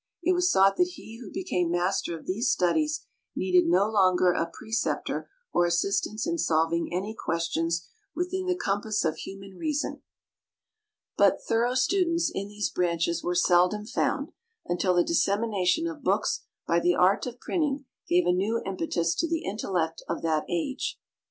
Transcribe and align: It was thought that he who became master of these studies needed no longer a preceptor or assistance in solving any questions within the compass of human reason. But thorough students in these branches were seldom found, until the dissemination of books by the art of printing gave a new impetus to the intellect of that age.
It 0.23 0.33
was 0.33 0.51
thought 0.51 0.77
that 0.77 0.93
he 0.95 1.19
who 1.19 1.29
became 1.29 1.69
master 1.69 2.17
of 2.17 2.25
these 2.25 2.49
studies 2.49 3.05
needed 3.35 3.67
no 3.67 3.87
longer 3.87 4.31
a 4.31 4.49
preceptor 4.51 5.29
or 5.53 5.67
assistance 5.67 6.25
in 6.25 6.39
solving 6.39 6.91
any 6.91 7.13
questions 7.15 7.87
within 8.15 8.47
the 8.47 8.55
compass 8.55 9.05
of 9.05 9.17
human 9.17 9.53
reason. 9.57 10.01
But 11.17 11.43
thorough 11.47 11.75
students 11.75 12.31
in 12.33 12.47
these 12.47 12.71
branches 12.71 13.21
were 13.23 13.35
seldom 13.35 13.85
found, 13.85 14.31
until 14.65 14.95
the 14.95 15.03
dissemination 15.03 15.85
of 15.85 16.01
books 16.01 16.45
by 16.65 16.79
the 16.79 16.95
art 16.95 17.27
of 17.27 17.39
printing 17.39 17.85
gave 18.09 18.25
a 18.25 18.31
new 18.31 18.59
impetus 18.65 19.13
to 19.13 19.27
the 19.29 19.45
intellect 19.45 20.01
of 20.09 20.23
that 20.23 20.45
age. 20.49 20.97